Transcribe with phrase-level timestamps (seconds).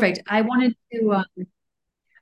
[0.00, 0.20] perfect.
[0.28, 1.12] I wanted to.
[1.12, 1.24] Um,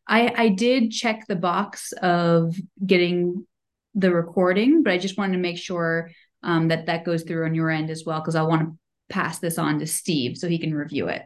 [0.07, 3.47] I I did check the box of getting
[3.95, 6.11] the recording, but I just wanted to make sure
[6.43, 8.79] um, that that goes through on your end as well because I want to
[9.09, 11.23] pass this on to Steve so he can review it.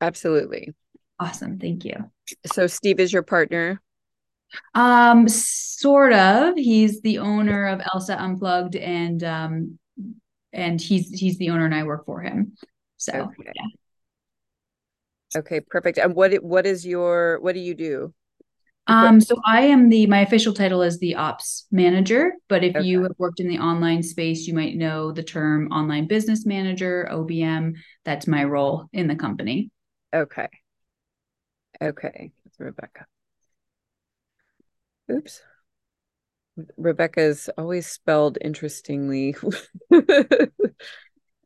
[0.00, 0.74] Absolutely.
[1.18, 1.58] Awesome.
[1.58, 1.94] Thank you.
[2.46, 3.80] So Steve is your partner?
[4.74, 6.56] Um, sort of.
[6.56, 9.78] He's the owner of LSAT Unplugged and um
[10.52, 12.56] and he's he's the owner and I work for him.
[12.96, 13.52] So Okay.
[13.54, 13.62] yeah.
[15.36, 15.98] Okay, perfect.
[15.98, 18.14] And what what is your what do you do?
[18.88, 23.02] Um, so I am the my official title is the ops manager, but if you
[23.04, 27.74] have worked in the online space, you might know the term online business manager, OBM.
[28.04, 29.70] That's my role in the company.
[30.12, 30.48] Okay.
[31.80, 32.32] Okay.
[32.44, 33.06] That's Rebecca.
[35.10, 35.42] Oops.
[36.76, 39.34] Rebecca is always spelled interestingly.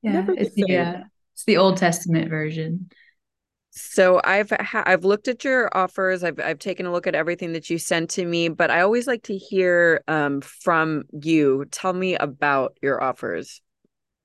[0.02, 1.00] Yeah, it's the uh,
[1.34, 2.91] it's the Old Testament version.
[3.78, 6.24] So I've ha- I've looked at your offers.
[6.24, 9.06] I've I've taken a look at everything that you sent to me, but I always
[9.06, 11.66] like to hear um from you.
[11.70, 13.60] Tell me about your offers.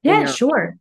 [0.03, 0.77] Yeah, your- sure.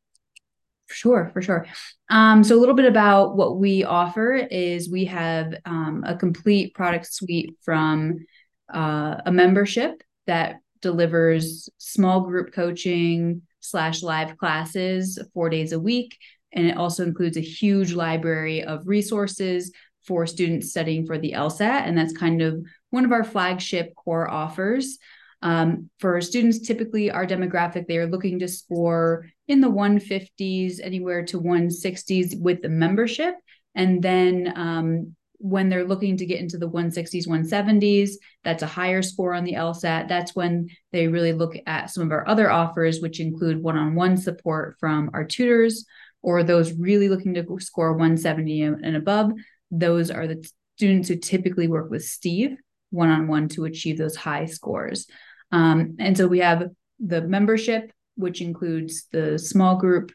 [0.92, 1.66] Sure, for sure.
[2.10, 6.74] Um, so a little bit about what we offer is we have um, a complete
[6.74, 8.26] product suite from
[8.74, 16.16] uh, a membership that delivers small group coaching slash live classes four days a week.
[16.52, 19.72] And it also includes a huge library of resources
[20.06, 21.86] for students studying for the LSAT.
[21.86, 24.98] And that's kind of one of our flagship core offers.
[25.42, 31.24] Um, for students, typically our demographic, they are looking to score in the 150s, anywhere
[31.26, 33.34] to 160s with the membership.
[33.74, 38.10] And then um, when they're looking to get into the 160s, 170s,
[38.44, 40.08] that's a higher score on the LSAT.
[40.08, 43.94] That's when they really look at some of our other offers, which include one on
[43.94, 45.86] one support from our tutors,
[46.22, 49.32] or those really looking to score 170 and above.
[49.70, 50.46] Those are the
[50.76, 52.56] students who typically work with Steve
[52.90, 55.06] one on one to achieve those high scores.
[55.52, 56.68] Um, and so we have
[56.98, 60.12] the membership, which includes the small group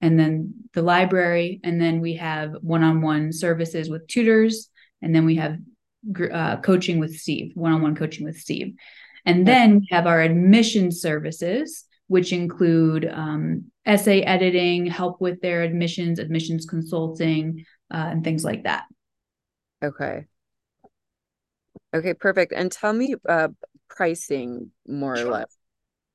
[0.00, 1.60] and then the library.
[1.64, 4.68] And then we have one on one services with tutors.
[5.02, 5.58] And then we have
[6.32, 8.74] uh, coaching with Steve, one on one coaching with Steve.
[9.24, 15.62] And then we have our admission services, which include um, essay editing, help with their
[15.62, 18.84] admissions, admissions consulting, uh, and things like that.
[19.82, 20.26] Okay.
[21.94, 22.52] Okay, perfect.
[22.52, 23.48] And tell me uh
[23.88, 25.56] pricing more or less.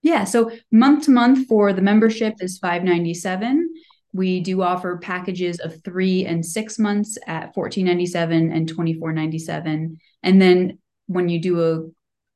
[0.01, 3.73] Yeah, so month to month for the membership is 597.
[4.11, 9.97] We do offer packages of 3 and 6 months at 1497 and 2497.
[10.21, 10.77] And then
[11.07, 11.93] when you do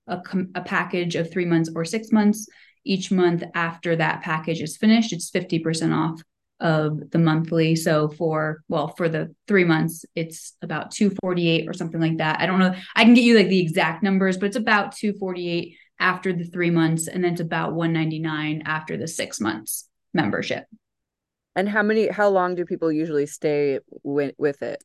[0.07, 0.21] a, a
[0.55, 2.47] a package of 3 months or 6 months,
[2.87, 6.21] each month after that package is finished, it's 50% off
[6.59, 7.75] of the monthly.
[7.75, 12.39] So for well, for the 3 months, it's about 248 or something like that.
[12.39, 12.73] I don't know.
[12.95, 16.69] I can get you like the exact numbers, but it's about 248 after the three
[16.69, 20.65] months, and then it's about 199 after the six months membership.
[21.55, 24.83] And how many how long do people usually stay with with it?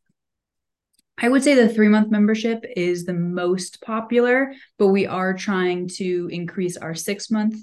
[1.19, 5.89] I would say the three month membership is the most popular, but we are trying
[5.97, 7.63] to increase our six month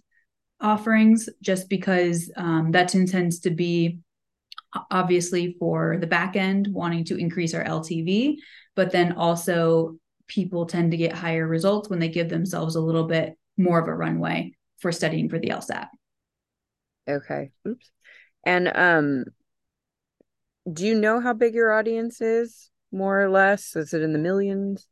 [0.61, 3.99] offerings just because um, that tends to be
[4.91, 8.35] obviously for the back end wanting to increase our LTV,
[8.75, 13.05] but then also people tend to get higher results when they give themselves a little
[13.05, 15.87] bit more of a runway for studying for the LSAT.
[17.09, 17.49] Okay.
[17.67, 17.91] Oops.
[18.45, 19.25] And um
[20.71, 23.75] do you know how big your audience is more or less?
[23.75, 24.87] Is it in the millions?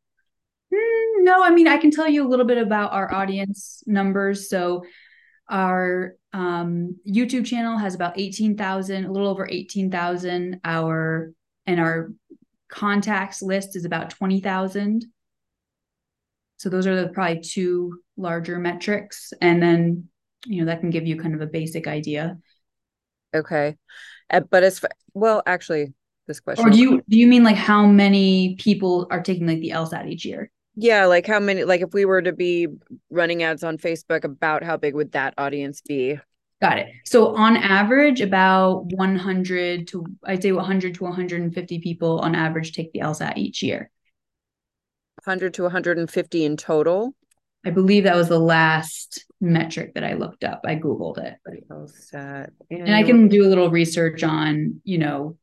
[0.73, 4.49] Mm, no, I mean, I can tell you a little bit about our audience numbers.
[4.49, 4.83] So,
[5.49, 10.59] our um, YouTube channel has about 18,000, a little over 18,000.
[10.63, 11.31] Our
[11.65, 12.11] and our
[12.69, 15.05] contacts list is about 20,000.
[16.57, 19.31] So those are the probably two larger metrics.
[19.41, 20.09] And then,
[20.45, 22.37] you know, that can give you kind of a basic idea.
[23.35, 23.77] Okay.
[24.29, 25.93] Uh, but as fa- well, actually,
[26.27, 26.65] this question.
[26.65, 30.09] Or do you do you mean like how many people are taking like the LSAT
[30.09, 30.51] each year?
[30.79, 32.67] Yeah, like how many like if we were to be
[33.09, 36.19] running ads on Facebook about how big would that audience be?
[36.61, 36.87] Got it.
[37.03, 42.93] So on average, about 100 to I'd say 100 to 150 people on average take
[42.93, 43.89] the LSAT each year.
[45.23, 47.15] 100 to 150 in total.
[47.65, 50.61] I believe that was the last metric that I looked up.
[50.63, 51.37] I googled it,
[51.71, 55.37] LSAT and I can do a little research on you know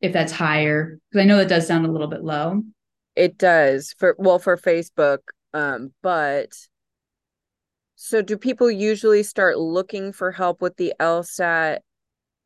[0.00, 2.62] if that's higher because I know that does sound a little bit low.
[3.18, 5.18] It does for well for Facebook,
[5.52, 6.52] um, but
[7.96, 11.78] so do people usually start looking for help with the LSAT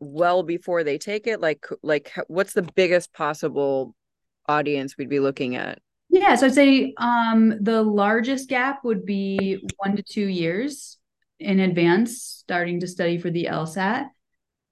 [0.01, 1.43] well before they take it?
[1.43, 3.95] Like like what's the biggest possible
[4.49, 5.79] audience we'd be looking at?
[6.09, 10.97] Yeah so i'd say um the largest gap would be one to two years
[11.39, 14.07] in advance starting to study for the lsat.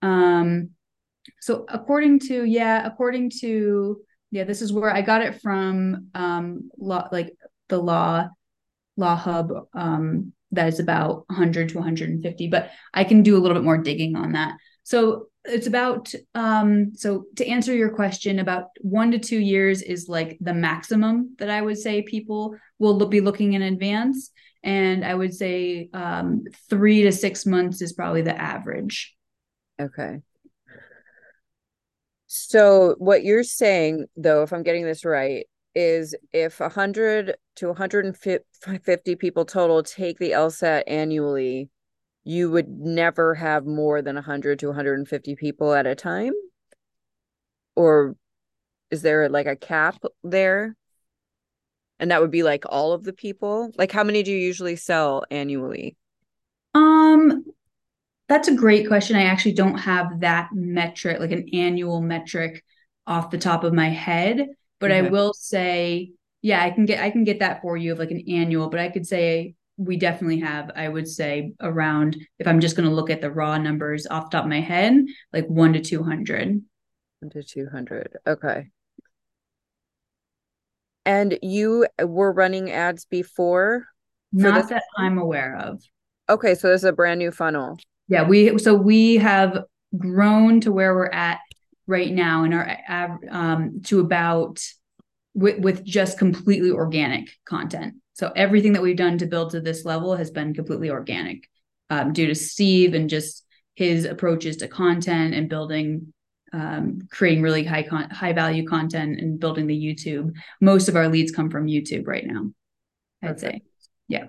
[0.00, 0.70] Um
[1.40, 6.70] so according to yeah according to yeah this is where i got it from um
[6.78, 7.34] law like
[7.68, 8.28] the law
[8.96, 13.56] law hub um that is about 100 to 150 but i can do a little
[13.56, 14.56] bit more digging on that.
[14.82, 20.08] So it's about um so to answer your question about 1 to 2 years is
[20.08, 24.30] like the maximum that i would say people will be looking in advance.
[24.62, 29.16] And i would say um 3 to 6 months is probably the average.
[29.80, 30.20] Okay
[32.32, 39.16] so what you're saying though if i'm getting this right is if 100 to 150
[39.16, 41.70] people total take the LSAT annually,
[42.24, 46.32] you would never have more than 100 to 150 people at a time?
[47.76, 48.16] Or
[48.90, 50.76] is there like a cap there?
[51.98, 53.70] And that would be like all of the people?
[53.76, 55.96] Like how many do you usually sell annually?
[56.74, 57.44] Um
[58.30, 59.16] that's a great question.
[59.16, 62.64] I actually don't have that metric, like an annual metric
[63.04, 64.46] off the top of my head.
[64.78, 67.98] But I will say, yeah, I can get I can get that for you of
[67.98, 72.46] like an annual, but I could say we definitely have, I would say around if
[72.46, 74.94] I'm just gonna look at the raw numbers off the top of my head,
[75.32, 76.62] like one to two hundred.
[77.18, 78.16] One to two hundred.
[78.26, 78.68] Okay.
[81.04, 83.86] And you were running ads before?
[84.32, 85.82] Not that I'm aware of.
[86.28, 87.76] Okay, so this is a brand new funnel.
[88.10, 89.64] Yeah, we so we have
[89.96, 91.38] grown to where we're at
[91.86, 92.76] right now in our
[93.30, 94.62] um, to about
[95.34, 97.94] with, with just completely organic content.
[98.14, 101.48] So everything that we've done to build to this level has been completely organic
[101.88, 103.46] um, due to Steve and just
[103.76, 106.12] his approaches to content and building
[106.52, 110.32] um, creating really high con- high value content and building the YouTube.
[110.60, 112.50] Most of our leads come from YouTube right now.
[113.22, 113.62] I'd say,
[114.08, 114.26] yeah.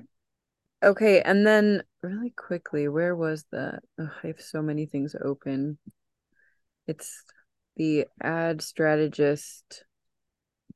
[0.83, 3.81] Okay, and then really quickly, where was that?
[3.99, 5.77] I have so many things open.
[6.87, 7.23] It's
[7.77, 9.85] the ad strategist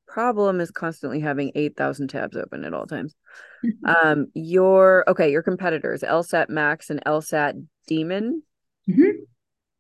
[0.08, 3.16] problem is constantly having 8,000 tabs open at all times.
[4.04, 8.44] um, your okay, your competitors, LSAT Max and LSAT Demon.
[8.90, 9.24] Mm-hmm.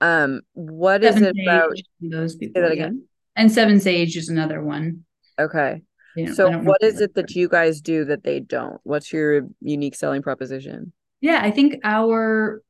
[0.01, 2.59] Um, what Seven is it about those people?
[2.59, 3.01] Say that again.
[3.01, 3.41] Yeah.
[3.41, 5.05] And 7Sage is another one.
[5.39, 5.81] Okay.
[6.33, 8.79] So what is it that you guys do that they don't?
[8.83, 10.93] What's your unique selling proposition?
[11.21, 12.61] Yeah, I think our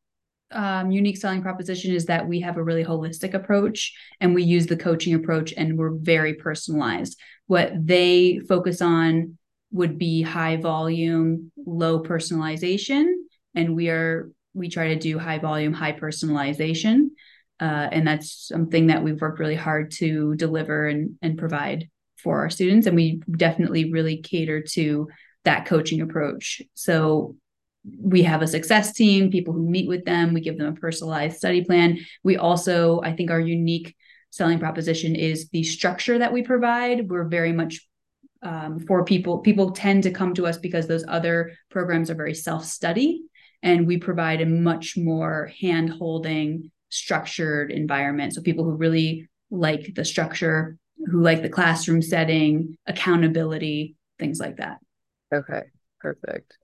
[0.51, 4.67] um, unique selling proposition is that we have a really holistic approach and we use
[4.67, 7.19] the coaching approach and we're very personalized.
[7.47, 9.37] What they focus on
[9.71, 13.11] would be high volume, low personalization,
[13.53, 17.09] and we are we try to do high volume, high personalization,
[17.59, 22.39] uh, and that's something that we've worked really hard to deliver and and provide for
[22.39, 22.87] our students.
[22.87, 25.09] And we definitely really cater to
[25.43, 26.61] that coaching approach.
[26.73, 27.35] So
[27.99, 31.37] we have a success team, people who meet with them, we give them a personalized
[31.37, 31.99] study plan.
[32.23, 33.95] We also, I think, our unique
[34.31, 37.09] selling proposition is the structure that we provide.
[37.09, 37.87] We're very much
[38.41, 42.35] um, for people, people tend to come to us because those other programs are very
[42.35, 43.21] self study,
[43.63, 48.33] and we provide a much more hand holding, structured environment.
[48.33, 50.77] So people who really like the structure,
[51.07, 54.77] who like the classroom setting, accountability, things like that.
[55.33, 55.63] Okay,
[55.99, 56.57] perfect.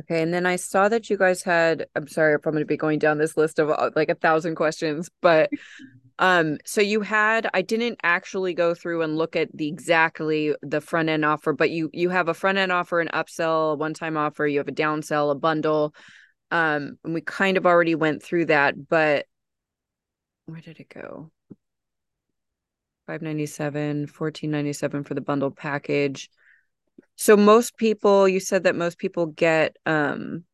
[0.00, 1.86] Okay, and then I saw that you guys had.
[1.94, 4.16] I'm sorry if I'm going to be going down this list of uh, like a
[4.16, 5.50] thousand questions, but
[6.18, 7.48] um, so you had.
[7.54, 11.70] I didn't actually go through and look at the exactly the front end offer, but
[11.70, 14.46] you you have a front end offer, an upsell, a one time offer.
[14.46, 15.94] You have a downsell, a bundle.
[16.50, 19.26] Um, and we kind of already went through that, but
[20.46, 21.30] where did it go?
[23.06, 26.30] 597 1497 for the bundle package
[27.16, 30.44] so most people, you said that most people get um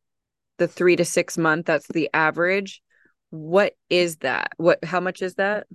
[0.58, 1.66] the three to six month.
[1.66, 2.82] That's the average.
[3.30, 4.52] What is that?
[4.56, 4.84] What?
[4.84, 5.66] How much is that?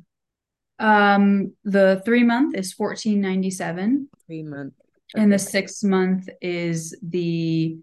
[0.78, 4.10] Um, the three month is fourteen ninety seven.
[4.28, 4.74] Three month.
[5.16, 5.24] Okay.
[5.24, 7.78] And the six month is the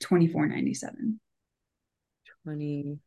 [0.00, 1.20] twenty four ninety seven.
[2.44, 2.98] Twenty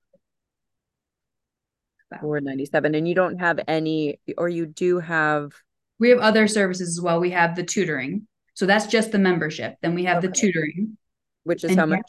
[2.19, 5.53] four ninety seven, and you don't have any, or you do have.
[5.99, 7.19] We have other services as well.
[7.19, 8.27] We have the tutoring.
[8.55, 9.75] So that's just the membership.
[9.81, 10.27] Then we have okay.
[10.27, 10.97] the tutoring.
[11.43, 12.01] Which is how much?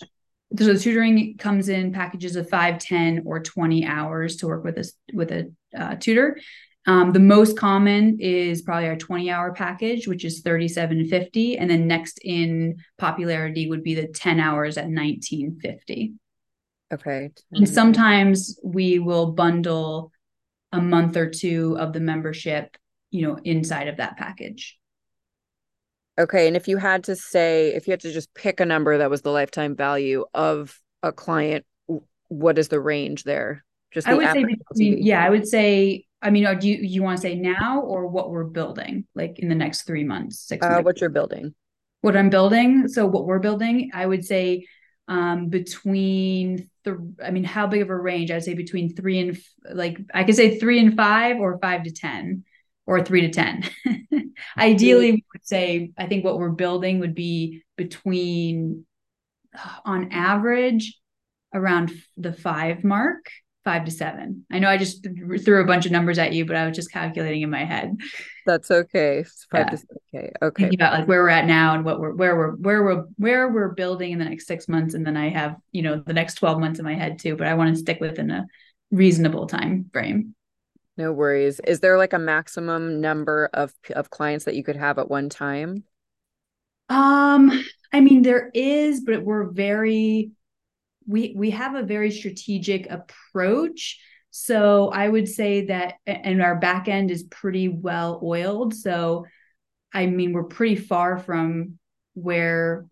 [0.56, 4.78] so the tutoring comes in packages of 5 10 or 20 hours to work with
[4.78, 6.38] a with a uh, tutor
[6.86, 11.56] Um, the most common is probably our 20 hour package, which is 37.50.
[11.60, 16.14] And then next in popularity would be the 10 hours at 19.50.
[16.94, 17.30] Okay.
[17.50, 20.12] And sometimes we will bundle
[20.70, 22.76] a month or two of the membership,
[23.10, 24.78] you know, inside of that package.
[26.18, 26.46] Okay.
[26.46, 29.10] And if you had to say, if you had to just pick a number that
[29.10, 31.64] was the lifetime value of a client,
[32.28, 33.64] what is the range there?
[33.92, 37.02] Just the I would say between, yeah, I would say I mean, do you you
[37.02, 40.64] want to say now or what we're building, like in the next three months, six
[40.64, 40.84] uh, months?
[40.84, 41.54] What you're building?
[42.00, 42.88] What I'm building.
[42.88, 44.66] So what we're building, I would say
[45.08, 48.30] um between the I mean, how big of a range?
[48.30, 49.38] I'd say between three and
[49.72, 52.44] like I could say three and five or five to ten
[52.86, 53.64] or three to ten.
[54.58, 58.86] Ideally, we would say I think what we're building would be between
[59.56, 60.98] uh, on average
[61.52, 63.26] around the five mark
[63.66, 64.46] five to seven.
[64.48, 65.04] I know I just
[65.44, 67.96] threw a bunch of numbers at you, but I was just calculating in my head.
[68.46, 69.24] That's okay.
[69.50, 69.70] five yeah.
[69.70, 69.96] to seven.
[70.14, 70.32] Okay.
[70.40, 70.62] Okay.
[70.62, 73.48] Thinking about like where we're at now and what we're where we're where we're where
[73.48, 76.34] we're building in the next six months, and then I have you know the next
[76.36, 77.34] twelve months in my head too.
[77.34, 78.46] But I want to stick within a
[78.92, 80.35] reasonable time frame.
[80.96, 81.60] No worries.
[81.60, 85.28] Is there like a maximum number of of clients that you could have at one
[85.28, 85.84] time?
[86.88, 90.30] Um, I mean there is, but we're very
[91.06, 93.98] we we have a very strategic approach
[94.30, 99.24] so i would say that and our back end is pretty well oiled so
[99.92, 101.78] i mean we're pretty far from
[102.14, 102.86] where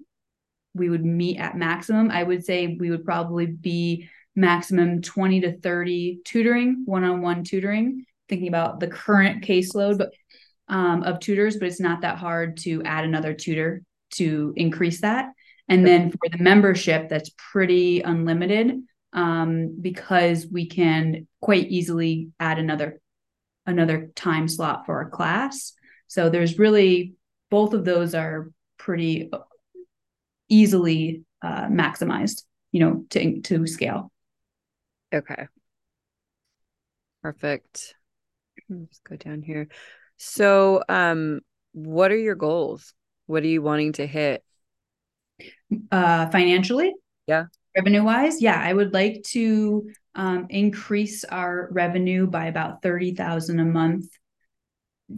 [0.74, 5.58] we would meet at maximum i would say we would probably be maximum 20 to
[5.58, 10.10] 30 tutoring one-on-one tutoring thinking about the current caseload but
[10.68, 15.28] um, of tutors but it's not that hard to add another tutor to increase that
[15.68, 22.58] and then for the membership, that's pretty unlimited um, because we can quite easily add
[22.58, 23.00] another
[23.66, 25.72] another time slot for a class.
[26.06, 27.14] So there's really
[27.50, 29.30] both of those are pretty
[30.50, 34.12] easily uh, maximized, you know, to to scale.
[35.14, 35.46] Okay.
[37.22, 37.94] Perfect.
[38.68, 39.68] Let's go down here.
[40.16, 41.40] So, um,
[41.72, 42.92] what are your goals?
[43.26, 44.44] What are you wanting to hit
[45.90, 46.92] uh, financially.
[47.26, 47.44] Yeah.
[47.76, 53.58] Revenue wise, yeah, I would like to um, increase our revenue by about thirty thousand
[53.58, 54.06] a month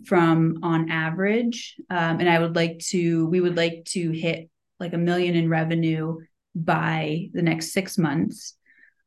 [0.06, 3.26] from on average, um, and I would like to.
[3.26, 4.48] We would like to hit
[4.80, 6.16] like a million in revenue
[6.54, 8.56] by the next six months,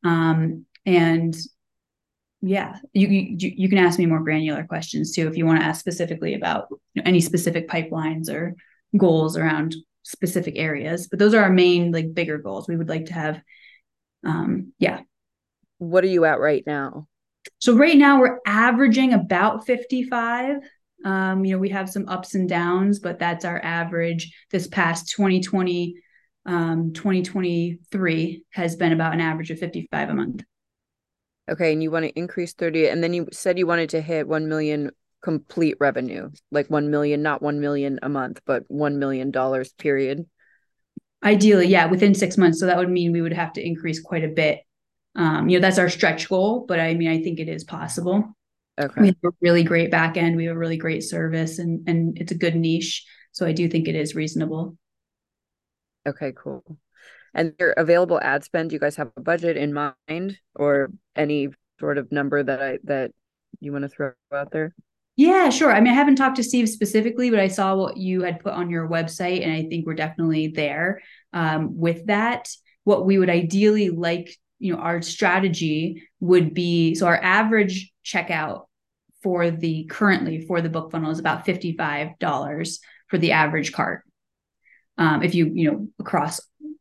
[0.04, 1.36] um, and
[2.42, 5.66] yeah, you, you you can ask me more granular questions too if you want to
[5.66, 8.56] ask specifically about you know, any specific pipelines or
[8.98, 12.68] goals around specific areas but those are our main like bigger goals.
[12.68, 13.42] We would like to have
[14.26, 15.02] um yeah.
[15.78, 17.08] What are you at right now?
[17.60, 20.58] So right now we're averaging about 55
[21.06, 24.34] um you know we have some ups and downs but that's our average.
[24.50, 25.96] This past 2020
[26.46, 30.44] um 2023 has been about an average of 55 a month
[31.50, 34.28] okay and you want to increase 30 and then you said you wanted to hit
[34.28, 34.92] 1 million
[35.22, 40.26] complete revenue like 1 million not 1 million a month but 1 million dollars period.
[41.24, 44.24] Ideally yeah within 6 months so that would mean we would have to increase quite
[44.24, 44.62] a bit.
[45.16, 48.24] Um, you know that's our stretch goal but i mean i think it is possible.
[48.80, 49.02] Okay.
[49.02, 52.18] We have a really great back end we have a really great service and and
[52.18, 54.78] it's a good niche so i do think it is reasonable.
[56.08, 56.64] Okay cool
[57.34, 61.50] and your available ad spend do you guys have a budget in mind or any
[61.80, 63.12] sort of number that i that
[63.60, 64.74] you want to throw out there
[65.20, 65.70] yeah, sure.
[65.70, 68.54] I mean, I haven't talked to Steve specifically, but I saw what you had put
[68.54, 71.02] on your website, and I think we're definitely there
[71.34, 72.48] um, with that.
[72.86, 78.68] What we would ideally like, you know, our strategy would be so our average checkout
[79.22, 82.78] for the currently for the book funnel is about $55
[83.10, 84.04] for the average cart.
[84.98, 86.40] Um, if you, you know, across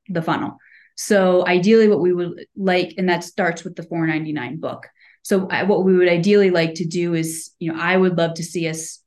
[0.09, 0.57] the funnel.
[0.97, 4.87] So ideally what we would like, and that starts with the 499 book.
[5.23, 8.35] So I, what we would ideally like to do is, you know, I would love
[8.35, 9.00] to see us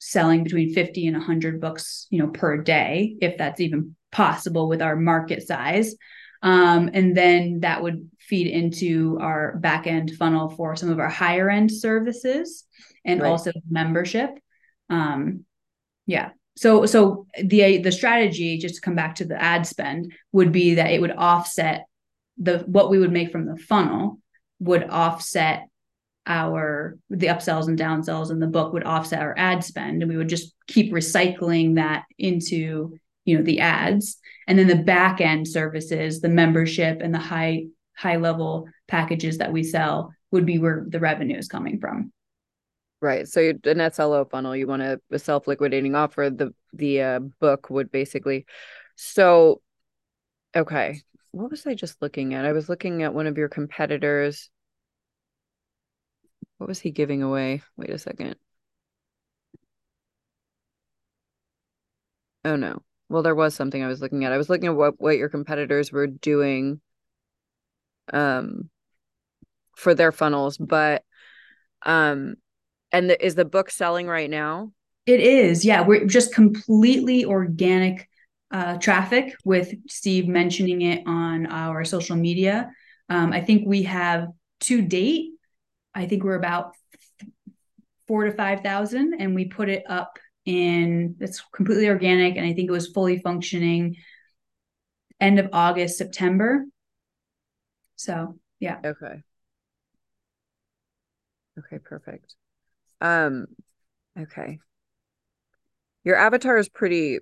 [0.00, 4.82] selling between 50 and 100 books, you know, per day, if that's even possible with
[4.82, 5.94] our market size.
[6.42, 11.08] Um, and then that would feed into our back end funnel for some of our
[11.08, 12.64] higher end services
[13.04, 13.28] and right.
[13.28, 14.30] also membership.
[14.88, 15.44] Um,
[16.06, 16.30] yeah.
[16.58, 20.74] So so the the strategy, just to come back to the ad spend, would be
[20.74, 21.86] that it would offset
[22.36, 24.18] the what we would make from the funnel
[24.58, 25.68] would offset
[26.26, 30.16] our the upsells and downsells in the book would offset our ad spend and we
[30.16, 34.18] would just keep recycling that into you know the ads.
[34.48, 39.52] And then the back end services the membership and the high high level packages that
[39.52, 42.12] we sell would be where the revenue is coming from
[43.00, 43.28] Right.
[43.28, 46.30] So an SLO funnel, you want a, a self-liquidating offer.
[46.30, 48.44] The the uh, book would basically.
[48.96, 49.62] So,
[50.56, 51.02] okay,
[51.32, 52.44] what was I just looking at?
[52.46, 54.50] I was looking at one of your competitors.
[56.58, 57.62] What was he giving away?
[57.76, 58.36] Wait a second.
[62.44, 62.82] Oh no.
[63.08, 64.32] Well, there was something I was looking at.
[64.32, 66.80] I was looking at what what your competitors were doing
[68.12, 68.70] um
[69.76, 71.04] for their funnels, but
[71.84, 72.36] um
[72.92, 74.72] and the, is the book selling right now?
[75.06, 75.64] It is.
[75.64, 78.08] Yeah, we're just completely organic
[78.50, 82.70] uh, traffic with Steve mentioning it on our social media.
[83.08, 84.28] Um, I think we have
[84.60, 85.30] to date.
[85.94, 86.74] I think we're about
[88.06, 91.16] four to five thousand, and we put it up in.
[91.20, 93.96] It's completely organic, and I think it was fully functioning
[95.20, 96.64] end of August, September.
[97.96, 98.78] So yeah.
[98.84, 99.22] Okay.
[101.58, 102.34] Okay, perfect.
[103.00, 103.46] Um,
[104.18, 104.58] okay.
[106.04, 107.18] Your avatar is pretty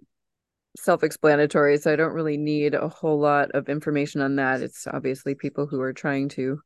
[0.77, 4.63] self-explanatory, so I don't really need a whole lot of information on that.
[4.63, 6.61] It's obviously people who are trying to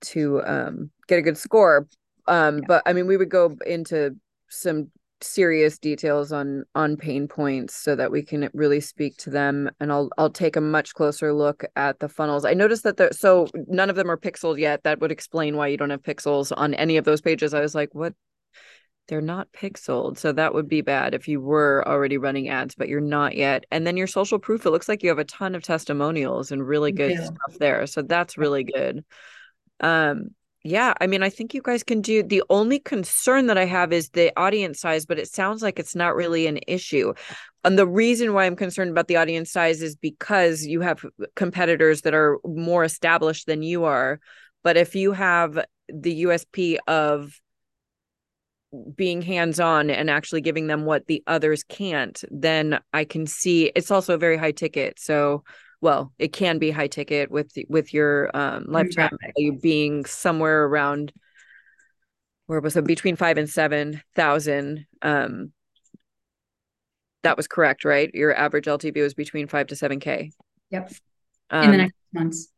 [0.00, 1.88] to um get a good score.
[2.26, 2.64] Um, yeah.
[2.66, 4.16] but I mean we would go into
[4.48, 4.90] some
[5.24, 9.90] serious details on on pain points so that we can really speak to them and
[9.90, 12.44] I'll I'll take a much closer look at the funnels.
[12.44, 14.82] I noticed that there so none of them are pixeled yet.
[14.84, 17.54] That would explain why you don't have pixels on any of those pages.
[17.54, 18.14] I was like, what?
[19.08, 20.16] They're not pixeled.
[20.16, 23.64] So that would be bad if you were already running ads, but you're not yet.
[23.70, 26.66] And then your social proof, it looks like you have a ton of testimonials and
[26.66, 27.86] really good stuff there.
[27.86, 29.04] So that's really good.
[29.80, 30.30] Um
[30.66, 32.22] yeah, I mean, I think you guys can do.
[32.22, 35.94] The only concern that I have is the audience size, but it sounds like it's
[35.94, 37.12] not really an issue.
[37.64, 41.04] And the reason why I'm concerned about the audience size is because you have
[41.36, 44.20] competitors that are more established than you are.
[44.62, 47.38] But if you have the USP of
[48.96, 53.70] being hands on and actually giving them what the others can't, then I can see
[53.76, 54.98] it's also a very high ticket.
[54.98, 55.44] So
[55.84, 61.12] well it can be high ticket with with your um lifetime value being somewhere around
[62.46, 62.84] where was it?
[62.84, 65.52] Between five and seven thousand um
[67.22, 68.10] that was correct right?
[68.14, 70.32] Your average ltv was between five to seven k.
[70.70, 70.90] Yep.
[71.50, 72.48] Um, in the next months.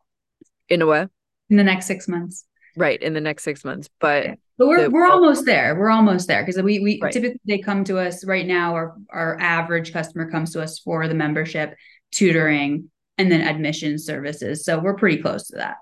[0.68, 1.09] in a way
[1.51, 2.44] in the next six months.
[2.77, 4.35] Right in the next six months but yeah.
[4.57, 5.74] but we're, the, we're almost there.
[5.74, 7.12] We're almost there because we we right.
[7.12, 11.09] typically they come to us right now our our average customer comes to us for
[11.09, 11.74] the membership
[12.12, 14.64] tutoring and then admission services.
[14.64, 15.76] So we're pretty close to that.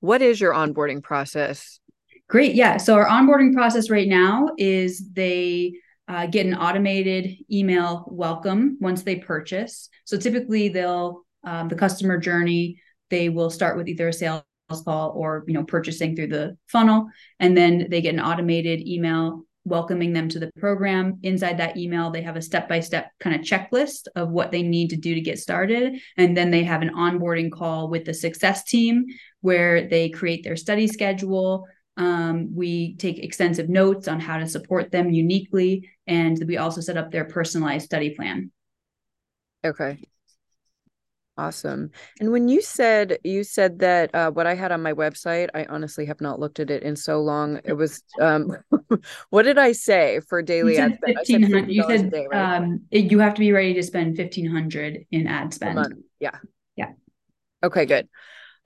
[0.00, 1.80] What is your onboarding process?
[2.28, 2.54] Great.
[2.54, 2.76] Yeah.
[2.76, 5.74] So our onboarding process right now is they
[6.08, 9.88] uh, get an automated email welcome once they purchase.
[10.04, 14.42] So typically they'll um, the customer journey they will start with either a sales
[14.84, 19.44] call or you know purchasing through the funnel, and then they get an automated email
[19.64, 21.18] welcoming them to the program.
[21.22, 24.62] Inside that email, they have a step by step kind of checklist of what they
[24.62, 26.00] need to do to get started.
[26.16, 29.06] And then they have an onboarding call with the success team
[29.40, 31.66] where they create their study schedule.
[31.96, 35.90] Um, we take extensive notes on how to support them uniquely.
[36.06, 38.50] And we also set up their personalized study plan.
[39.64, 39.98] Okay.
[41.40, 41.90] Awesome.
[42.20, 45.64] And when you said you said that uh, what I had on my website, I
[45.70, 47.60] honestly have not looked at it in so long.
[47.64, 48.54] It was um,
[49.30, 51.70] what did I say for daily ad spend?
[51.72, 52.56] You said day, right?
[52.56, 55.78] um, it, you have to be ready to spend fifteen hundred in ad spend.
[56.18, 56.36] Yeah.
[56.76, 56.90] Yeah.
[57.64, 57.86] Okay.
[57.86, 58.06] Good.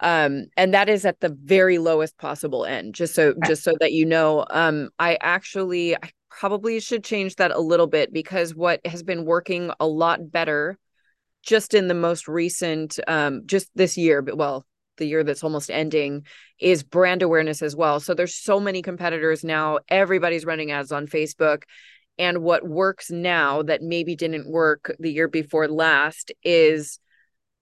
[0.00, 2.96] Um, and that is at the very lowest possible end.
[2.96, 7.52] Just so just so that you know, um, I actually I probably should change that
[7.52, 10.76] a little bit because what has been working a lot better
[11.44, 14.64] just in the most recent um just this year but well
[14.96, 16.24] the year that's almost ending
[16.58, 18.00] is brand awareness as well.
[18.00, 19.78] So there's so many competitors now.
[19.88, 21.62] Everybody's running ads on facebook.
[22.18, 26.98] And what works now that maybe didn't work the year before last is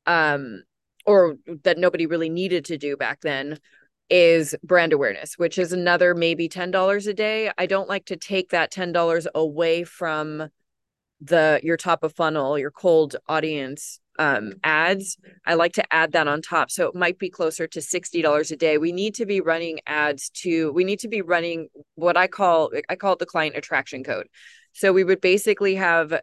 [0.07, 0.63] um
[1.07, 3.59] or that nobody really needed to do back then
[4.11, 7.51] is brand awareness which is another maybe $10 a day.
[7.57, 10.49] I don't like to take that $10 away from
[11.25, 16.29] the your top of funnel your cold audience um, ads i like to add that
[16.29, 16.71] on top.
[16.71, 18.77] So it might be closer to $60 a day.
[18.77, 22.71] We need to be running ads to we need to be running what i call
[22.89, 24.27] i call it the client attraction code.
[24.73, 26.21] So we would basically have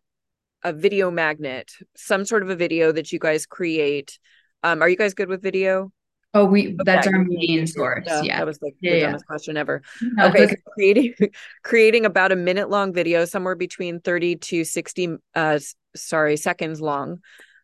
[0.64, 4.20] a video magnet some sort of a video that you guys create.
[4.64, 5.92] Um, are you guys good with video
[6.34, 8.06] Oh, we that's our main source.
[8.06, 8.38] Yeah, yeah.
[8.38, 9.82] That was like the yeah, dumbest question ever.
[10.02, 10.56] No, okay, okay.
[10.56, 11.16] So creating
[11.64, 15.60] creating about a minute long video, somewhere between 30 to 60 uh
[15.96, 17.20] sorry, seconds long.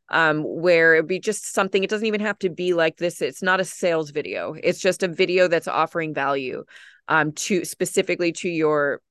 [0.09, 3.21] um, where it'd be just something, it doesn't even have to be like this.
[3.21, 4.55] It's not a sales video.
[4.63, 6.65] It's just a video that's offering value
[7.09, 9.01] um, to specifically to your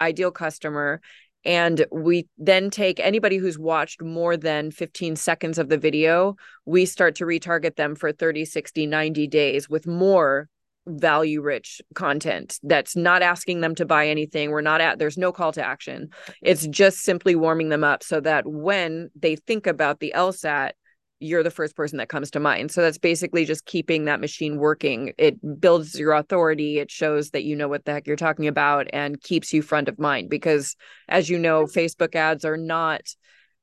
[0.00, 1.00] ideal customer.
[1.46, 6.84] And we then take anybody who's watched more than 15 seconds of the video, we
[6.84, 10.48] start to retarget them for 30, 60, 90 days with more
[10.88, 12.58] value rich content.
[12.64, 14.50] That's not asking them to buy anything.
[14.50, 16.10] We're not at there's no call to action.
[16.42, 20.72] It's just simply warming them up so that when they think about the lsat
[21.18, 22.70] you're the first person that comes to mind.
[22.70, 25.12] So that's basically just keeping that machine working.
[25.16, 26.78] It builds your authority.
[26.78, 29.88] It shows that you know what the heck you're talking about and keeps you front
[29.88, 30.76] of mind because
[31.08, 33.02] as you know facebook ads are not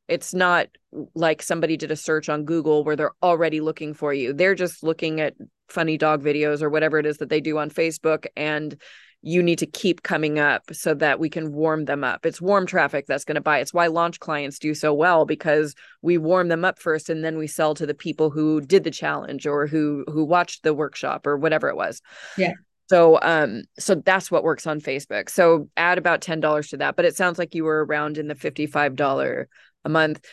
[0.07, 0.67] it's not
[1.15, 4.33] like somebody did a search on Google where they're already looking for you.
[4.33, 5.33] They're just looking at
[5.69, 8.79] funny dog videos or whatever it is that they do on Facebook and
[9.25, 12.25] you need to keep coming up so that we can warm them up.
[12.25, 13.59] It's warm traffic that's going to buy.
[13.59, 17.37] It's why launch clients do so well because we warm them up first and then
[17.37, 21.25] we sell to the people who did the challenge or who who watched the workshop
[21.25, 22.01] or whatever it was.
[22.37, 22.51] Yeah.
[22.89, 25.29] So um so that's what works on Facebook.
[25.29, 28.35] So add about $10 to that, but it sounds like you were around in the
[28.35, 29.45] $55
[29.85, 30.25] a month.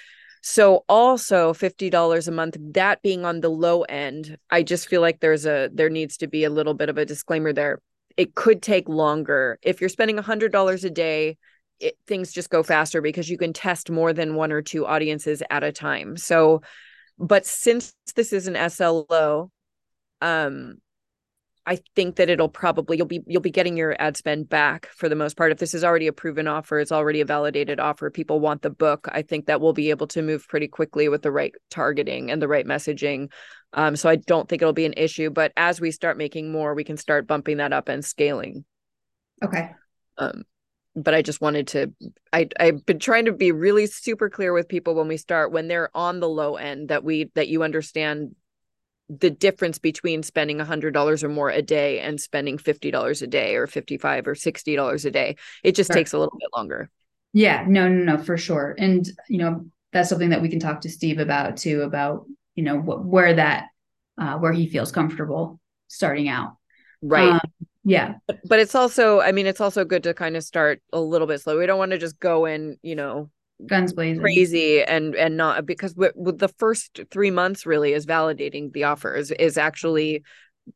[0.43, 5.21] So also $50 a month, that being on the low end, I just feel like
[5.21, 7.81] there's a there needs to be a little bit of a disclaimer there.
[8.21, 9.59] It could take longer.
[9.63, 11.39] If you're spending $100 a day,
[11.79, 15.43] it, things just go faster because you can test more than one or two audiences
[15.49, 16.19] at a time.
[16.19, 16.61] So
[17.19, 19.51] but since this is an SLO,
[20.21, 20.83] um
[21.71, 25.09] I think that it'll probably you'll be you'll be getting your ad spend back for
[25.09, 25.53] the most part.
[25.53, 28.11] If this is already a proven offer, it's already a validated offer.
[28.11, 29.07] People want the book.
[29.13, 32.43] I think that we'll be able to move pretty quickly with the right targeting and
[32.43, 33.31] the right messaging.
[33.73, 35.31] Um, so I don't think it'll be an issue.
[35.31, 38.65] But as we start making more, we can start bumping that up and scaling.
[39.41, 39.71] Okay.
[40.19, 40.43] Um,
[40.97, 41.93] but I just wanted to
[42.33, 45.69] I I've been trying to be really super clear with people when we start when
[45.69, 48.35] they're on the low end that we that you understand
[49.19, 53.67] the difference between spending $100 or more a day and spending $50 a day or
[53.67, 55.95] 55 or $60 a day it just sure.
[55.95, 56.89] takes a little bit longer.
[57.33, 58.75] Yeah no no no for sure.
[58.79, 62.63] And you know that's something that we can talk to steve about too about you
[62.63, 63.67] know wh- where that
[64.19, 66.57] uh, where he feels comfortable starting out.
[67.03, 67.31] Right.
[67.31, 67.41] Um,
[67.83, 68.15] yeah.
[68.27, 71.27] But, but it's also i mean it's also good to kind of start a little
[71.27, 71.59] bit slow.
[71.59, 73.31] We don't want to just go in you know
[73.67, 78.73] guns blazing crazy and and not because with the first three months really is validating
[78.73, 80.23] the offers is actually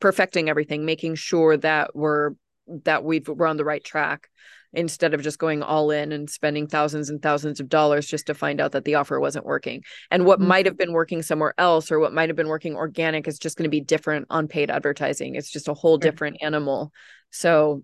[0.01, 2.33] perfecting everything making sure that we're
[2.85, 4.29] that we've we're on the right track
[4.73, 8.35] instead of just going all in and spending thousands and thousands of dollars just to
[8.35, 10.49] find out that the offer wasn't working and what mm-hmm.
[10.49, 13.57] might have been working somewhere else or what might have been working organic is just
[13.57, 16.11] going to be different on paid advertising it's just a whole sure.
[16.11, 16.93] different animal
[17.31, 17.83] so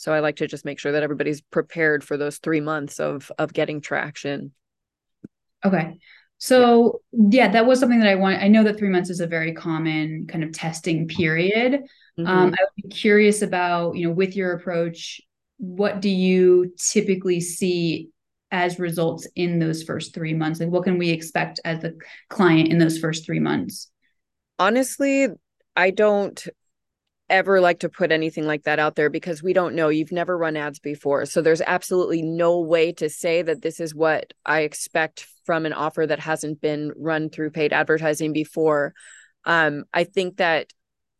[0.00, 3.30] so I like to just make sure that everybody's prepared for those three months of
[3.36, 4.52] of getting traction.
[5.62, 5.98] Okay.
[6.38, 7.48] So yeah.
[7.48, 8.42] that was something that I want.
[8.42, 11.82] I know that three months is a very common kind of testing period.
[12.18, 12.26] Mm-hmm.
[12.26, 15.20] Um, I would be curious about, you know, with your approach,
[15.58, 18.08] what do you typically see
[18.50, 20.60] as results in those first three months?
[20.60, 21.98] Like what can we expect as the
[22.30, 23.90] client in those first three months?
[24.58, 25.28] Honestly,
[25.76, 26.48] I don't
[27.30, 29.88] ever like to put anything like that out there because we don't know.
[29.88, 31.24] You've never run ads before.
[31.26, 35.72] So there's absolutely no way to say that this is what I expect from an
[35.72, 38.92] offer that hasn't been run through paid advertising before.
[39.44, 40.72] Um, I think that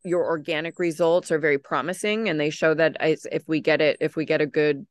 [0.03, 4.15] your organic results are very promising and they show that if we get it, if
[4.15, 4.85] we get a good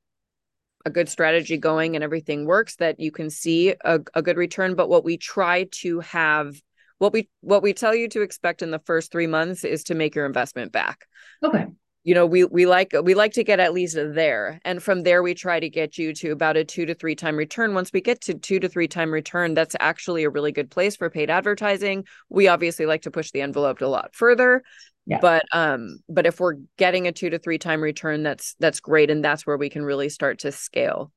[0.87, 4.75] a good strategy going and everything works that you can see a, a good return
[4.75, 6.55] but what we try to have
[7.01, 9.95] what we what we tell you to expect in the first three months is to
[9.95, 11.07] make your investment back.
[11.43, 11.67] Okay.
[12.05, 14.61] You know we we like we like to get at least there.
[14.67, 17.37] And from there we try to get you to about a two to three time
[17.37, 17.73] return.
[17.73, 20.95] Once we get to two to three time return that's actually a really good place
[20.95, 22.05] for paid advertising.
[22.29, 24.63] We obviously like to push the envelope a lot further.
[25.07, 25.21] Yeah.
[25.21, 29.11] but um but if we're getting a two to three time return that's that's great.
[29.11, 31.11] And that's where we can really start to scale.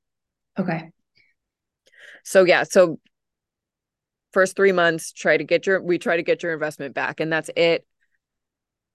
[0.58, 0.92] Okay.
[2.24, 2.64] So yeah.
[2.64, 3.00] So
[4.34, 7.32] first three months try to get your we try to get your investment back and
[7.32, 7.86] that's it.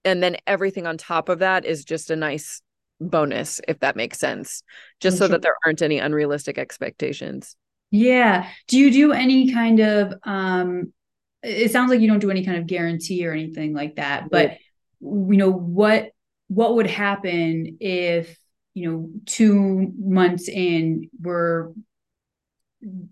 [0.05, 2.61] And then everything on top of that is just a nice
[3.01, 4.61] bonus if that makes sense
[4.99, 7.55] just so that there aren't any unrealistic expectations.
[7.91, 8.47] Yeah.
[8.67, 10.93] Do you do any kind of um
[11.41, 14.57] it sounds like you don't do any kind of guarantee or anything like that but
[15.01, 16.11] you know what
[16.49, 18.37] what would happen if
[18.73, 21.71] you know two months in we're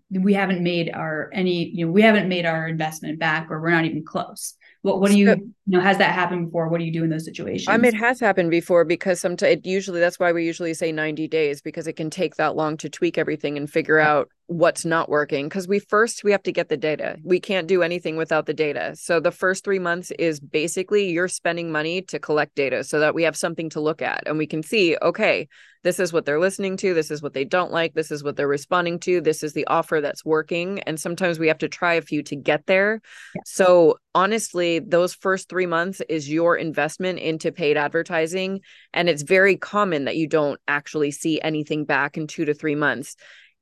[0.09, 3.71] we haven't made our any you know we haven't made our investment back or we're
[3.71, 4.53] not even close.
[4.81, 6.69] What what do you you know has that happened before?
[6.69, 7.67] What do you do in those situations?
[7.67, 10.93] I mean it has happened before because sometimes it usually that's why we usually say
[10.93, 14.85] 90 days because it can take that long to tweak everything and figure out what's
[14.85, 15.47] not working.
[15.47, 17.17] Because we first we have to get the data.
[17.23, 18.95] We can't do anything without the data.
[18.95, 23.13] So the first three months is basically you're spending money to collect data so that
[23.13, 25.47] we have something to look at and we can see okay
[25.83, 28.35] this is what they're listening to this is what they don't like this is what
[28.35, 30.79] they're responding to this is the offer that's working.
[30.81, 33.01] And sometimes we have to try a few to get there.
[33.35, 33.41] Yeah.
[33.45, 38.61] so honestly those first three months is your investment into paid advertising
[38.93, 42.75] and it's very common that you don't actually see anything back in two to three
[42.75, 43.15] months.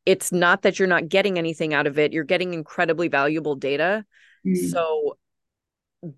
[0.05, 4.05] It's not that you're not getting anything out of it you're getting incredibly valuable data.
[4.45, 4.71] Mm.
[4.71, 5.17] so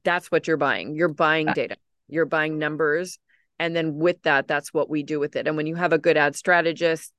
[0.03, 0.95] that's what you're buying.
[0.95, 3.19] You're buying data you're buying numbers
[3.59, 5.47] and then with that that's what we do with it.
[5.47, 7.11] And when you have a good ad strategist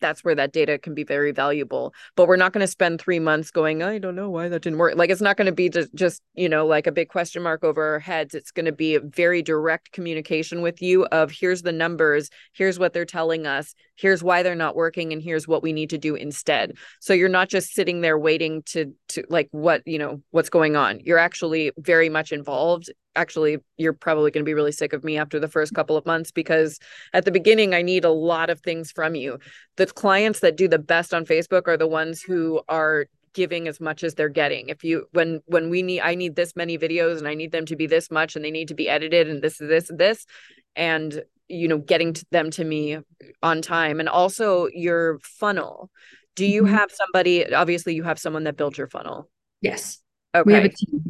[0.00, 3.18] that's where that data can be very valuable but we're not going to spend three
[3.18, 4.96] months going i don't know why that didn't work.
[4.96, 7.64] Like it's not going to be just, just you know like a big question mark
[7.64, 8.34] over our heads.
[8.34, 12.30] It's going to be a very direct communication with you of here's the numbers.
[12.52, 13.74] Here's what they're telling us.
[13.96, 16.76] Here's why they're not working and here's what we need to do instead.
[17.00, 20.76] So you're not just sitting there waiting to to like what you know what's going
[20.76, 21.00] on.
[21.00, 25.18] You're actually very much involved actually you're probably going to be really sick of me
[25.18, 26.78] after the first couple of months because
[27.12, 29.38] at the beginning I need a lot of things from you.
[29.76, 33.80] The clients that do the best on Facebook are the ones who are giving as
[33.80, 34.68] much as they're getting.
[34.68, 37.66] If you when when we need I need this many videos and I need them
[37.66, 40.26] to be this much and they need to be edited and this this this
[40.74, 42.98] and you know getting to them to me
[43.42, 45.90] on time and also your funnel.
[46.36, 46.74] Do you mm-hmm.
[46.74, 49.28] have somebody obviously you have someone that built your funnel?
[49.60, 49.98] Yes.
[50.34, 50.46] Okay.
[50.46, 51.09] We have a team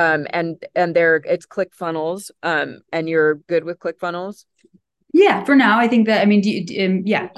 [0.00, 4.46] um and and they're it's ClickFunnels um and you're good with click funnels
[5.12, 7.28] yeah for now i think that i mean do you, um, yeah.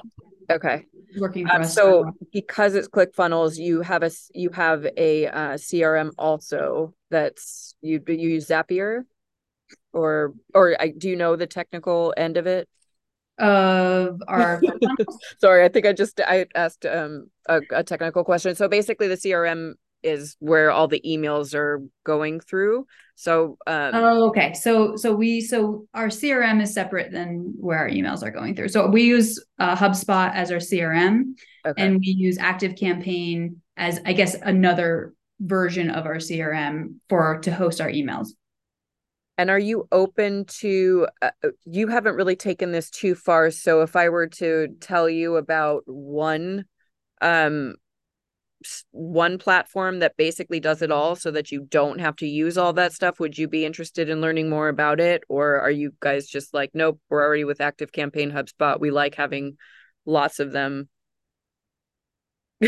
[0.50, 0.84] Okay.
[1.18, 6.10] Working um, so because it's click funnels you have a you have a uh, crm
[6.18, 9.02] also that's you you use zapier?
[9.92, 12.68] Or or I, do you know the technical end of it?
[13.38, 14.62] Of our
[15.40, 18.54] sorry i think i just i asked um a, a technical question.
[18.54, 22.86] So basically the crm is where all the emails are going through.
[23.14, 24.54] So um Oh, okay.
[24.54, 28.68] So so we so our CRM is separate than where our emails are going through.
[28.68, 31.34] So we use uh, HubSpot as our CRM
[31.66, 31.82] okay.
[31.82, 37.52] and we use Active Campaign as I guess another version of our CRM for to
[37.52, 38.28] host our emails.
[39.38, 43.82] And are you open to uh, uh, you haven't really taken this too far so
[43.82, 46.64] if I were to tell you about one
[47.20, 47.76] um
[48.90, 52.72] one platform that basically does it all so that you don't have to use all
[52.72, 55.22] that stuff would you be interested in learning more about it?
[55.28, 59.14] Or are you guys just like nope we're already with active campaign hubspot we like
[59.14, 59.56] having
[60.04, 60.88] lots of them.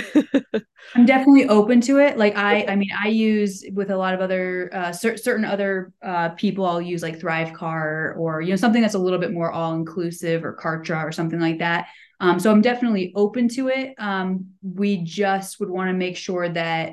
[0.95, 2.19] I'm definitely open to it.
[2.19, 5.93] Like i i mean i use with a lot of other uh cer- certain other
[6.03, 9.53] uh people i'll use like ThriveCart or you know something that's a little bit more
[9.53, 11.87] all inclusive or kartra or something like that
[12.21, 13.95] um, so I'm definitely open to it.
[13.99, 16.93] Um, we just would want to make sure that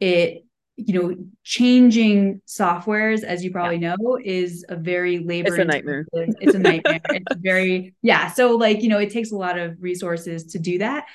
[0.00, 0.44] it,
[0.76, 3.94] you know, changing softwares, as you probably yeah.
[3.98, 5.54] know, is a very labor.
[5.54, 6.06] It's a nightmare.
[6.12, 7.00] It's a nightmare.
[7.10, 8.30] it's very, yeah.
[8.32, 11.06] So like, you know, it takes a lot of resources to do that.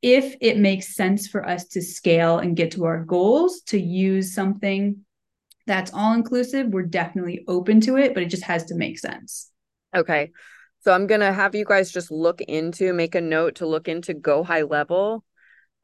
[0.00, 4.34] If it makes sense for us to scale and get to our goals, to use
[4.34, 5.04] something
[5.66, 9.50] that's all inclusive, we're definitely open to it, but it just has to make sense.
[9.94, 10.30] Okay.
[10.80, 14.14] So I'm gonna have you guys just look into, make a note to look into
[14.14, 15.24] Go High Level.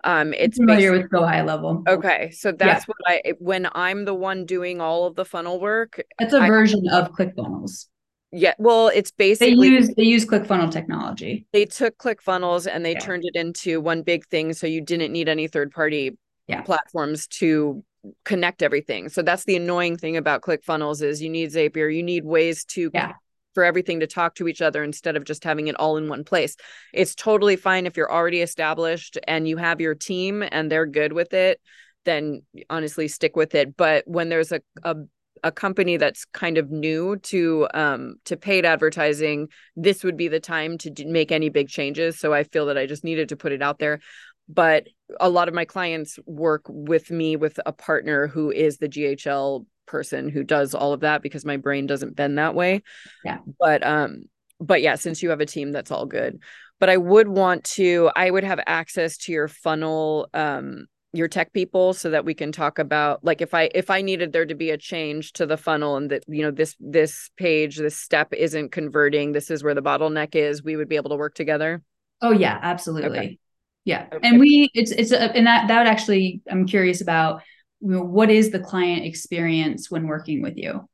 [0.05, 1.83] Um, it's I'm familiar with Go High Level.
[1.89, 2.95] Okay, so that's yeah.
[2.95, 6.03] what I when I'm the one doing all of the funnel work.
[6.19, 7.87] It's a I, version of ClickFunnels.
[8.31, 11.47] Yeah, well, it's basically they use they use ClickFunnel technology.
[11.53, 12.99] They took ClickFunnels and they yeah.
[13.01, 16.63] turned it into one big thing, so you didn't need any third party yeah.
[16.63, 17.83] platforms to
[18.25, 19.09] connect everything.
[19.09, 22.91] So that's the annoying thing about ClickFunnels is you need Zapier, you need ways to
[22.93, 23.15] yeah
[23.55, 26.25] for everything to talk to each other instead of just having it all in one
[26.25, 26.57] place.
[26.93, 31.13] It's totally fine if you're already established and you have your team and they're good
[31.13, 31.61] with it,
[32.05, 33.77] then honestly stick with it.
[33.77, 34.97] But when there's a, a
[35.43, 40.41] a company that's kind of new to um to paid advertising this would be the
[40.41, 43.53] time to make any big changes so i feel that i just needed to put
[43.53, 44.01] it out there
[44.49, 44.89] but
[45.21, 49.65] a lot of my clients work with me with a partner who is the GHL
[49.87, 52.83] person who does all of that because my brain doesn't bend that way.
[53.25, 53.39] Yeah.
[53.59, 54.25] But um
[54.61, 56.41] but yeah, since you have a team that's all good.
[56.81, 61.53] But I would want to I would have access to your funnel um your tech
[61.53, 64.55] people so that we can talk about like if i if i needed there to
[64.55, 68.33] be a change to the funnel and that you know this this page this step
[68.35, 71.81] isn't converting this is where the bottleneck is we would be able to work together
[72.21, 73.39] oh yeah absolutely okay.
[73.85, 74.29] yeah okay.
[74.29, 77.43] and we it's it's a, and that that would actually i'm curious about
[77.81, 80.89] what is the client experience when working with you?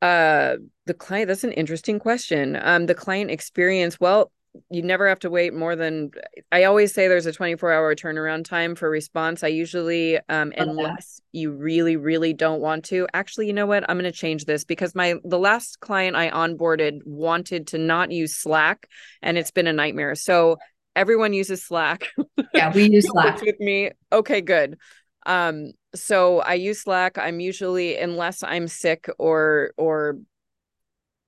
[0.00, 2.58] Uh, the client, that's an interesting question.
[2.60, 4.30] Um, the client experience, well,
[4.70, 6.10] you never have to wait more than
[6.50, 9.44] I always say there's a 24 hour turnaround time for response.
[9.44, 13.06] I usually um unless you really really don't want to.
[13.14, 13.88] Actually, you know what?
[13.88, 18.10] I'm going to change this because my the last client I onboarded wanted to not
[18.10, 18.88] use Slack
[19.22, 20.14] and it's been a nightmare.
[20.14, 20.58] So
[20.96, 22.08] everyone uses Slack.
[22.54, 23.92] Yeah, we use Slack with me.
[24.12, 24.78] Okay, good.
[25.26, 27.18] Um so I use Slack.
[27.18, 30.18] I'm usually unless I'm sick or or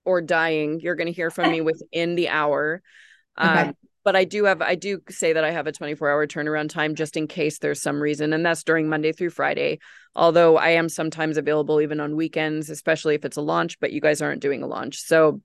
[0.04, 2.82] or dying, you're going to hear from me within the hour.
[3.36, 3.72] Um, okay.
[4.02, 6.94] But I do have, I do say that I have a 24 hour turnaround time
[6.94, 8.32] just in case there's some reason.
[8.32, 9.78] And that's during Monday through Friday.
[10.16, 14.00] Although I am sometimes available even on weekends, especially if it's a launch, but you
[14.00, 15.00] guys aren't doing a launch.
[15.00, 15.40] So,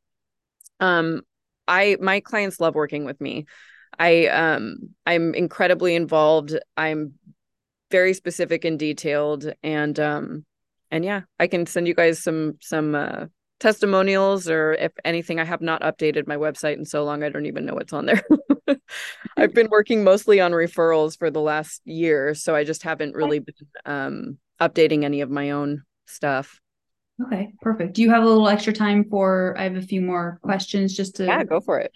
[0.79, 1.21] um,
[1.67, 3.45] I, my clients love working with me.
[3.99, 6.58] I, um, I'm incredibly involved.
[6.77, 7.13] I'm
[7.91, 9.52] very specific and detailed.
[9.63, 10.45] And, um,
[10.91, 13.26] and yeah, I can send you guys some, some, uh,
[13.60, 17.45] testimonials or if anything i have not updated my website in so long i don't
[17.45, 18.21] even know what's on there.
[19.38, 23.39] I've been working mostly on referrals for the last year so i just haven't really
[23.39, 26.60] been um, updating any of my own stuff.
[27.21, 27.93] Okay perfect.
[27.93, 31.15] Do you have a little extra time for i have a few more questions just
[31.17, 31.91] to yeah go for it.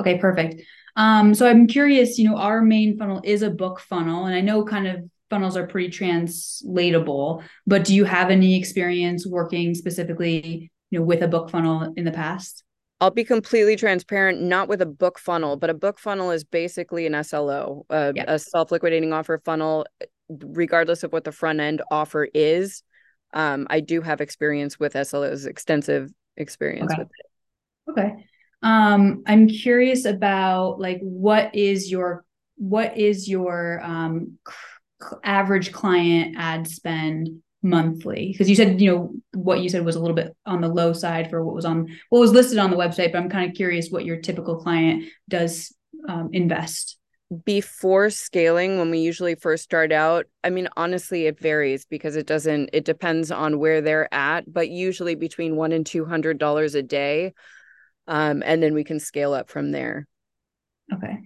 [0.00, 0.62] okay perfect.
[0.96, 4.40] Um so i'm curious you know our main funnel is a book funnel and i
[4.40, 10.70] know kind of funnels are pretty translatable but do you have any experience working specifically
[10.90, 12.64] you know with a book funnel in the past
[13.00, 17.06] I'll be completely transparent, not with a book funnel, but a book funnel is basically
[17.06, 18.24] an SLO, uh, yeah.
[18.26, 19.84] a self liquidating offer funnel,
[20.30, 22.82] regardless of what the front end offer is.
[23.34, 27.02] Um, I do have experience with SLOs, extensive experience okay.
[27.02, 27.90] with it.
[27.90, 28.26] Okay.
[28.62, 32.24] Um, I'm curious about like what is your
[32.56, 34.38] what is your um,
[35.22, 38.32] average client ad spend monthly?
[38.32, 40.92] Because you said you know what you said was a little bit on the low
[40.92, 43.56] side for what was on what was listed on the website but i'm kind of
[43.56, 45.74] curious what your typical client does
[46.08, 46.98] um, invest.
[47.44, 52.26] Before scaling when we usually first start out i mean honestly it varies because it
[52.26, 56.74] doesn't it depends on where they're at but usually between one and two hundred dollars
[56.74, 57.32] a day
[58.06, 60.06] um, and then we can scale up from there.
[60.92, 61.18] Okay.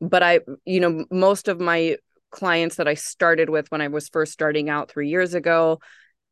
[0.00, 1.96] But i you know most of my
[2.32, 5.80] clients that I started with when I was first starting out three years ago,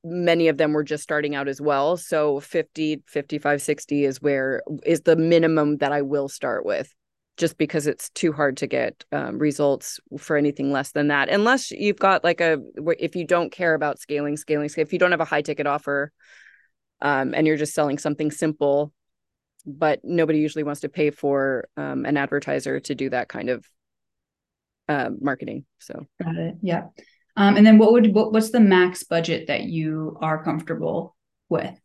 [0.03, 1.97] many of them were just starting out as well.
[1.97, 6.93] So 50, 55, 60 is where is the minimum that I will start with
[7.37, 11.71] just because it's too hard to get um, results for anything less than that unless
[11.71, 12.59] you've got like a
[12.99, 16.13] if you don't care about scaling scaling if you don't have a high ticket offer
[17.01, 18.93] um, and you're just selling something simple
[19.65, 23.67] but nobody usually wants to pay for um, an advertiser to do that kind of
[24.91, 25.65] uh, marketing.
[25.79, 26.57] So got it.
[26.63, 26.89] Yeah.
[27.37, 31.17] Um, and then what would what, what's the max budget that you are comfortable
[31.49, 31.79] with?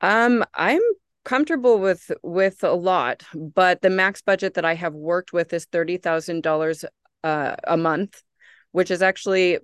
[0.00, 0.82] Um, I'm
[1.24, 5.66] comfortable with with a lot, but the max budget that I have worked with is
[5.66, 6.84] thirty thousand uh, dollars
[7.22, 8.20] a month,
[8.72, 9.58] which is actually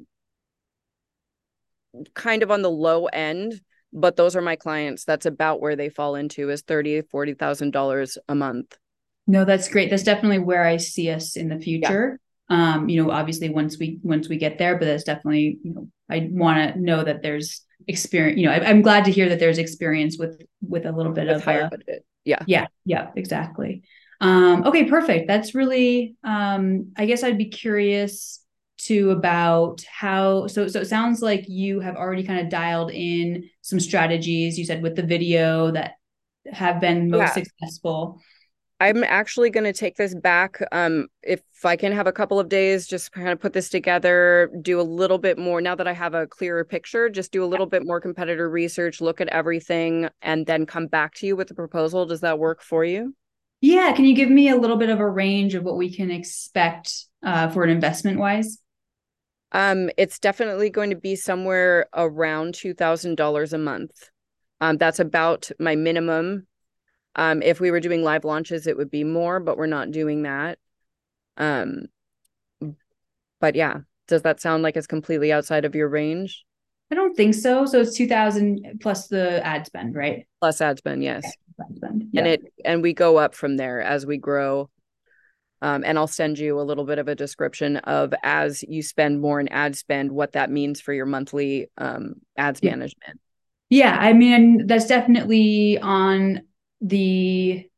[2.14, 3.61] kind of on the low end
[3.92, 7.72] but those are my clients that's about where they fall into is thirty forty thousand
[7.72, 8.78] dollars a month
[9.26, 13.10] no that's great that's definitely where i see us in the future um, you know,
[13.12, 16.80] obviously once we once we get there, but that's definitely, you know, I want to
[16.80, 18.40] know that there's experience.
[18.40, 21.28] You know, I, am glad to hear that there's experience with with a little bit
[21.28, 22.04] with of higher a, budget.
[22.24, 23.84] Yeah, yeah, yeah, exactly.
[24.20, 25.28] Um, okay, perfect.
[25.28, 26.16] That's really.
[26.24, 28.44] Um, I guess I'd be curious
[28.78, 30.48] to about how.
[30.48, 34.58] So so it sounds like you have already kind of dialed in some strategies.
[34.58, 35.92] You said with the video that
[36.50, 37.44] have been most yeah.
[37.44, 38.20] successful.
[38.80, 40.58] I'm actually going to take this back.
[40.72, 44.50] Um, if I can have a couple of days, just kind of put this together,
[44.62, 47.46] do a little bit more now that I have a clearer picture, just do a
[47.46, 51.50] little bit more competitor research, look at everything, and then come back to you with
[51.50, 52.06] a proposal.
[52.06, 53.14] Does that work for you?
[53.60, 53.92] Yeah.
[53.92, 57.04] Can you give me a little bit of a range of what we can expect
[57.22, 58.60] uh, for an investment wise?
[59.52, 64.10] Um, it's definitely going to be somewhere around $2,000 a month.
[64.62, 66.46] Um, that's about my minimum
[67.16, 70.22] um, if we were doing live launches, it would be more, but we're not doing
[70.22, 70.58] that.
[71.36, 71.86] Um,
[73.40, 76.44] but yeah, does that sound like it's completely outside of your range?
[76.90, 77.66] I don't think so.
[77.66, 80.26] So it's 2000 plus the ad spend, right?
[80.40, 81.24] Plus ad spend, yes.
[81.24, 82.04] Ad spend.
[82.12, 82.20] Yeah.
[82.20, 84.68] And it and we go up from there as we grow.
[85.62, 89.20] Um, and I'll send you a little bit of a description of as you spend
[89.20, 92.70] more in ad spend, what that means for your monthly um, ads yeah.
[92.70, 93.20] management.
[93.68, 96.40] Yeah, I mean that's definitely on
[96.81, 97.68] the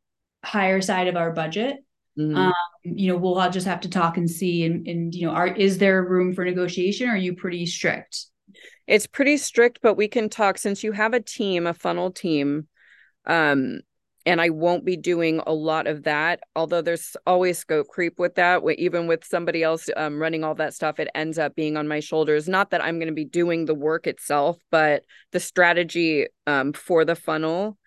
[0.44, 1.78] higher side of our budget.
[2.18, 2.36] Mm-hmm.
[2.36, 4.64] Um, you know, we'll all just have to talk and see.
[4.64, 7.08] And, and you know, are is there room for negotiation?
[7.08, 8.26] are you pretty strict?
[8.86, 12.68] It's pretty strict, but we can talk since you have a team, a funnel team.
[13.26, 13.80] Um,
[14.24, 16.40] and I won't be doing a lot of that.
[16.54, 18.62] Although there's always scope creep with that.
[18.78, 22.00] Even with somebody else um, running all that stuff, it ends up being on my
[22.00, 22.48] shoulders.
[22.48, 27.04] Not that I'm going to be doing the work itself, but the strategy um, for
[27.04, 27.78] the funnel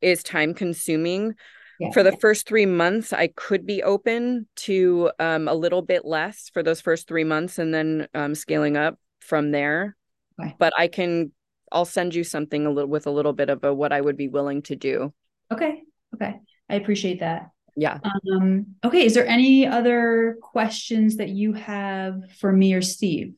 [0.00, 1.34] is time consuming.
[1.78, 1.92] Yeah.
[1.92, 6.50] For the first three months, I could be open to um, a little bit less
[6.52, 9.96] for those first three months and then um, scaling up from there.
[10.40, 10.56] Okay.
[10.58, 11.30] But I can,
[11.70, 14.16] I'll send you something a little with a little bit of a what I would
[14.16, 15.12] be willing to do.
[15.52, 15.82] Okay.
[16.14, 16.34] Okay.
[16.68, 17.50] I appreciate that.
[17.76, 17.98] Yeah.
[18.32, 19.04] Um, okay.
[19.04, 23.34] Is there any other questions that you have for me or Steve?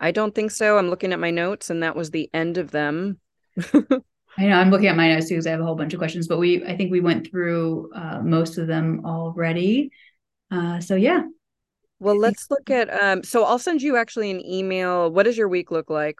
[0.00, 0.76] I don't think so.
[0.76, 3.20] I'm looking at my notes and that was the end of them.
[4.38, 5.98] I know I'm looking at my notes too because I have a whole bunch of
[5.98, 9.90] questions, but we I think we went through uh, most of them already.
[10.50, 11.22] Uh, so yeah.
[11.98, 15.10] Well, let's look at um so I'll send you actually an email.
[15.10, 16.18] What does your week look like?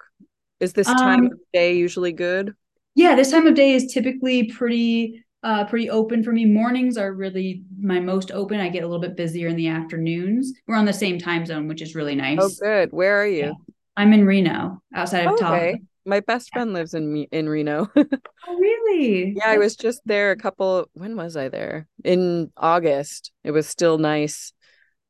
[0.58, 2.54] Is this time um, of day usually good?
[2.94, 6.44] Yeah, this time of day is typically pretty uh pretty open for me.
[6.44, 8.60] Mornings are really my most open.
[8.60, 10.52] I get a little bit busier in the afternoons.
[10.66, 12.38] We're on the same time zone, which is really nice.
[12.40, 12.92] Oh, good.
[12.92, 13.46] Where are you?
[13.46, 13.52] Yeah.
[13.96, 15.80] I'm in Reno, outside of okay.
[16.04, 17.88] My best friend lives in in Reno.
[17.96, 18.06] oh,
[18.48, 19.34] really?
[19.36, 20.88] Yeah, I was just there a couple.
[20.94, 21.88] When was I there?
[22.04, 23.32] In August.
[23.44, 24.52] It was still nice.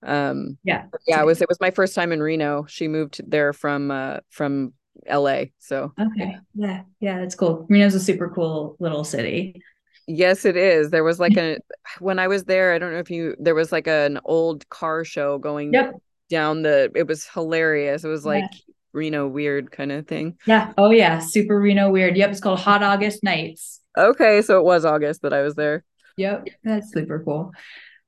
[0.03, 1.21] Um, yeah, yeah.
[1.21, 1.43] It was.
[1.43, 2.67] It was my first time in Reno.
[2.67, 4.73] She moved there from uh from
[5.09, 5.45] LA.
[5.59, 7.67] So okay, yeah, yeah, that's cool.
[7.69, 9.63] Reno's a super cool little city.
[10.07, 10.91] Yes, it is.
[10.91, 11.59] There was like a
[11.99, 12.73] when I was there.
[12.73, 13.37] I don't know if you.
[13.39, 15.95] There was like an old car show going yep.
[16.29, 16.91] down the.
[16.95, 18.05] It was hilarious.
[18.05, 18.70] It was like yeah.
[18.93, 20.39] Reno weird kind of thing.
[20.47, 20.73] Yeah.
[20.77, 21.19] Oh yeah.
[21.19, 22.17] Super Reno weird.
[22.17, 22.31] Yep.
[22.31, 23.81] It's called Hot August Nights.
[23.97, 24.43] Okay.
[24.43, 25.85] So it was August that I was there.
[26.17, 26.49] Yep.
[26.65, 27.53] That's super cool.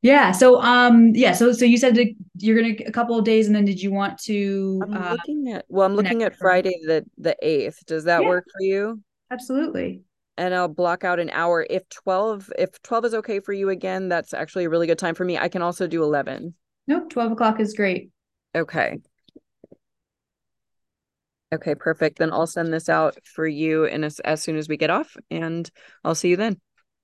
[0.02, 0.32] Yeah.
[0.32, 3.54] So um yeah, so so you said that you're gonna a couple of days and
[3.54, 7.04] then did you want to I'm uh, looking at well, I'm looking at Friday the
[7.18, 7.86] the eighth.
[7.86, 8.28] Does that yeah.
[8.28, 9.00] work for you?
[9.30, 10.02] Absolutely.
[10.36, 11.66] And I'll block out an hour.
[11.68, 15.14] If 12, if 12 is okay for you again, that's actually a really good time
[15.14, 15.36] for me.
[15.36, 16.54] I can also do 11.
[16.86, 18.10] Nope, 12 o'clock is great.
[18.54, 18.98] Okay.
[21.52, 22.18] Okay, perfect.
[22.18, 25.16] Then I'll send this out for you and as, as soon as we get off
[25.30, 25.70] and
[26.04, 26.60] I'll see you then.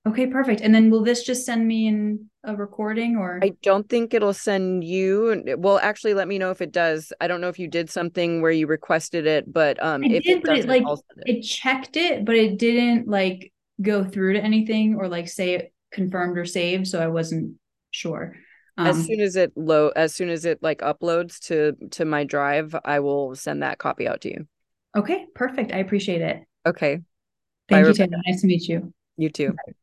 [0.07, 0.61] Okay, perfect.
[0.61, 4.33] And then will this just send me in a recording or I don't think it'll
[4.33, 5.43] send you.
[5.57, 7.13] Well, actually let me know if it does.
[7.21, 10.23] I don't know if you did something where you requested it, but um I if
[10.25, 11.37] did, it but it like it.
[11.37, 15.73] it checked it, but it didn't like go through to anything or like say it
[15.91, 17.55] confirmed or saved, so I wasn't
[17.91, 18.35] sure.
[18.79, 22.23] Um, as soon as it low as soon as it like uploads to to my
[22.23, 24.47] drive, I will send that copy out to you.
[24.95, 25.71] Okay, perfect.
[25.71, 26.43] I appreciate it.
[26.65, 27.01] Okay.
[27.67, 28.17] Thank Bye, you, Taylor.
[28.25, 28.93] Nice to meet you.
[29.17, 29.51] You too.
[29.51, 29.73] Bye.